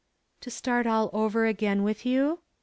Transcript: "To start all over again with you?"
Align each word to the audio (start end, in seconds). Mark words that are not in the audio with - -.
"To 0.39 0.49
start 0.49 0.87
all 0.87 1.11
over 1.13 1.45
again 1.45 1.83
with 1.83 2.07
you?" 2.07 2.39